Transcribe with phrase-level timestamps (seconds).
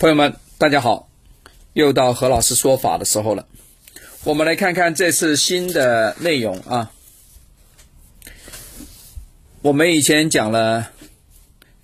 [0.00, 1.10] 朋友们，大家好，
[1.74, 3.46] 又到何老师说法的时候了。
[4.24, 6.90] 我们来看看这次新的内容啊。
[9.60, 10.90] 我们以前讲了，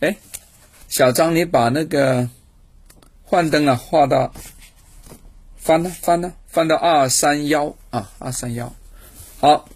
[0.00, 0.16] 哎，
[0.88, 2.30] 小张，你把那个
[3.22, 4.32] 幻灯啊画到
[5.58, 8.74] 翻呢翻呢翻到二三幺啊二三幺。
[9.40, 9.68] 好，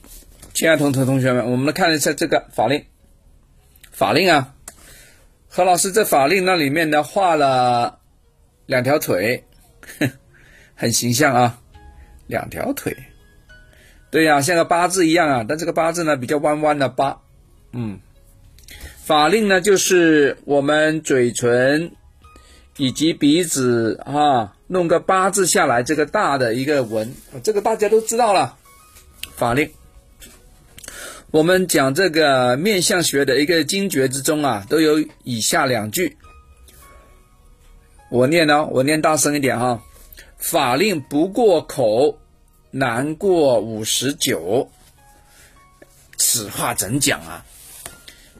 [0.54, 2.86] 亲爱的同同学们，我们来看一下这个法令。
[3.92, 4.54] 法令啊，
[5.46, 7.99] 何老师在法令那里面呢画了。
[8.70, 9.42] 两条腿，
[10.76, 11.58] 很形象啊！
[12.28, 12.96] 两条腿，
[14.12, 15.44] 对呀，像个八字一样啊。
[15.48, 17.20] 但这个八字呢，比较弯弯的八。
[17.72, 17.98] 嗯，
[19.04, 21.90] 法令呢，就是我们嘴唇
[22.76, 27.12] 以及鼻子啊，弄个八字下来，这个大的一个纹，
[27.42, 28.56] 这个大家都知道了。
[29.34, 29.68] 法令，
[31.32, 36.16] 我们讲这个面相学的一个经诀之中啊，都有以下两句。
[38.10, 39.82] 我念呢，我念大声一点哈。
[40.36, 42.18] 法令不过口，
[42.70, 44.68] 难过五十九。
[46.16, 47.44] 此话怎讲啊？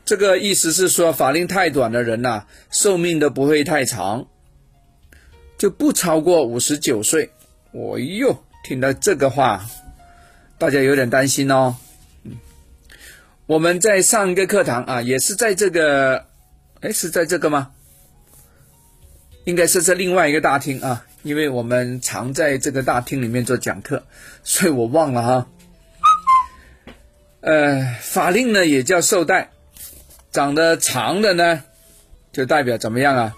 [0.05, 4.27] 这个意思是说，法令太短的人呐，寿命都不会太长，
[5.57, 7.31] 就不超过五十九岁。
[7.73, 9.65] 哦哟，听到这个话，
[10.59, 11.77] 大家有点担心哦。
[13.47, 16.25] 我们在上一个课堂啊，也是在这个，
[16.81, 17.71] 哎，是在这个吗？
[19.51, 24.05] 应该是在另外一个大厅啊，因为我们常在这个大厅里面做讲课，
[24.45, 25.47] 所以我忘了哈。
[27.41, 29.51] 呃，法令呢也叫绶带，
[30.31, 31.65] 长得长的呢，
[32.33, 33.34] 就代表怎么样啊？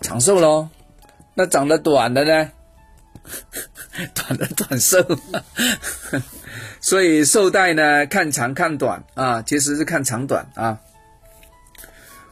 [0.00, 0.70] 长寿喽。
[1.34, 2.50] 那长得短的呢？
[4.14, 5.04] 短的短寿。
[6.80, 10.80] 所以绶带呢，看长看短啊，其实是看长短啊。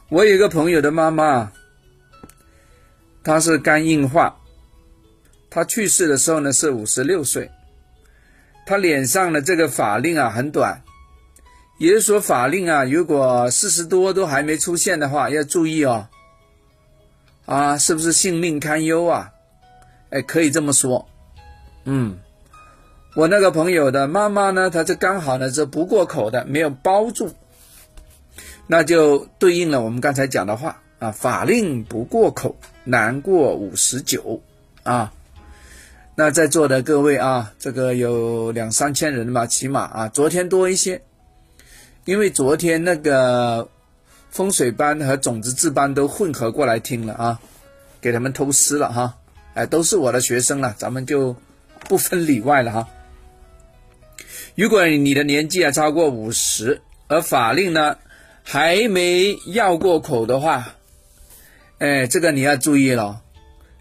[0.09, 1.51] 我有一个朋友的妈妈。
[3.27, 4.33] 他是肝硬化，
[5.49, 7.51] 他去世的时候呢是五十六岁，
[8.65, 10.81] 他脸上的这个法令啊很短，
[11.77, 16.07] 也就是说法令啊如果四十多都还没出现的话要注意哦，
[17.45, 19.29] 啊是不是性命堪忧啊？
[20.09, 21.05] 哎可以这么说，
[21.83, 22.17] 嗯，
[23.13, 27.35] 我那个朋友的妈妈呢，她这刚好呢是不过口的，没有包住，
[28.67, 30.81] 那就对应了我们刚才讲的话。
[30.99, 32.57] 啊，法令不过口，
[32.87, 34.41] 难过五十九
[34.83, 35.13] 啊。
[36.15, 41.01] 那在座的各位啊，这个有两三千人吧，起码啊，昨天多一些，
[42.05, 43.69] 因为昨天那个
[44.31, 47.39] 风水班和种子字班都混合过来听了啊，
[48.01, 49.15] 给他们偷师了哈。
[49.53, 51.35] 哎，都是我的学生了，咱们就
[51.87, 52.87] 不分里外了哈。
[54.55, 57.97] 如果你的年纪啊超过五十，而法令呢
[58.41, 60.76] 还没要过口的话，
[61.79, 63.21] 哎，这个你要注意了，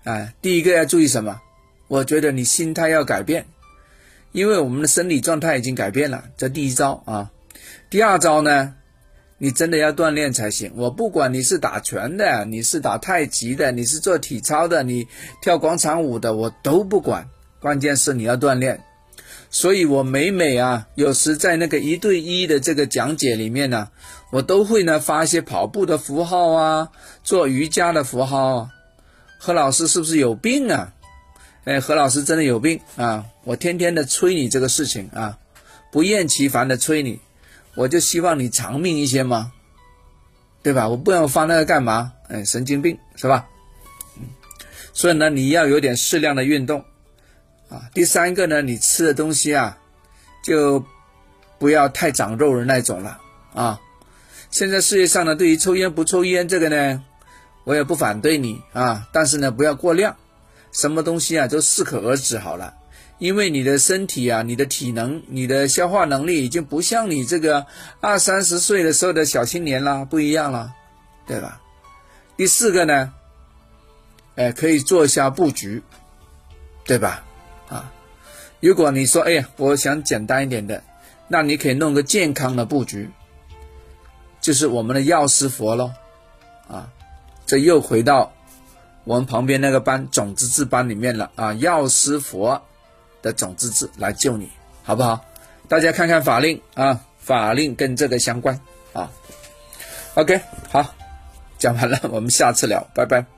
[0.05, 1.41] 哎，第一个要注意什么？
[1.89, 3.47] 我觉得你心态要改变，
[4.33, 7.31] 因为我们的生理状态已经改变了，这第一招啊。
[7.89, 8.75] 第二招呢，
[9.39, 10.73] 你真的要锻炼才行。
[10.77, 15.07] 我不管你是打拳的，你是打太极的，你是做体操的，你
[15.41, 17.27] 跳广场舞的，我都不管。
[17.61, 18.79] 关键是你要锻炼。
[19.51, 23.89] 所以我每每啊，有时在那个一对一的这个讲解里面呢，
[24.31, 26.91] 我都会呢发一些跑步的符号啊，
[27.23, 28.69] 做瑜伽的符号。
[29.39, 30.93] 何老师是不是有病啊？
[31.65, 33.25] 哎，何老师真的有病啊！
[33.45, 35.39] 我天天的催你这个事情啊，
[35.91, 37.21] 不厌其烦的催你，
[37.75, 39.53] 我就希望你长命一些嘛，
[40.63, 40.89] 对吧？
[40.89, 42.13] 我不要发那个干嘛？
[42.29, 43.49] 哎，神经病是吧？
[44.17, 44.29] 嗯，
[44.93, 46.85] 所以呢，你要有点适量的运动。
[47.69, 49.77] 啊，第三个呢，你吃的东西啊，
[50.43, 50.85] 就
[51.59, 53.21] 不要太长肉的那种了
[53.55, 53.81] 啊。
[54.51, 57.03] 现在世界上呢，对于抽烟不抽烟这个呢，
[57.65, 60.17] 我也不反对你啊，但是呢，不要过量，
[60.73, 62.75] 什么东西啊都适可而止好了。
[63.19, 67.67] 因为你的身体啊，你的体能、你的消化能力已经不像你这个
[68.01, 70.75] 二三十岁的时候的小青年啦，不一样了，
[71.27, 71.61] 对吧？
[72.37, 73.13] 第四个呢，
[74.35, 75.83] 哎，可以做一下布局，
[76.85, 77.25] 对吧？
[77.69, 77.93] 啊，
[78.61, 80.83] 如果你说，哎呀，我想简单一点的，
[81.29, 83.11] 那你可以弄个健康的布局，
[84.41, 85.91] 就是我们的药师佛喽，
[86.69, 86.89] 啊，
[87.47, 88.33] 这又回到
[89.05, 92.61] 我们旁边那个班种子字班里面了啊，药师佛
[93.23, 94.51] 的种子字来救你，
[94.83, 95.25] 好不好？
[95.69, 98.61] 大家看看法令啊，法令跟这个相关
[98.93, 99.11] 啊。
[100.15, 100.41] OK，
[100.71, 100.95] 好，
[101.59, 103.36] 讲完了，我们下次聊，拜拜。